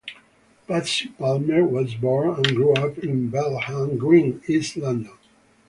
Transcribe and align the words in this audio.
Patsy 0.67 1.09
Palmer 1.09 1.63
was 1.63 1.93
born 1.93 2.33
and 2.33 2.55
grew 2.55 2.73
up 2.73 2.97
in 2.97 3.29
Bethnal 3.29 3.95
Green, 3.97 4.41
East 4.47 4.75
London. 4.77 5.13